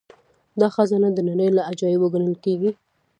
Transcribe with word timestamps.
دا 0.59 0.67
خزانه 0.75 1.09
د 1.13 1.19
نړۍ 1.29 1.49
له 1.57 1.61
عجايبو 1.69 2.11
ګڼل 2.13 2.35
کیږي 2.43 2.71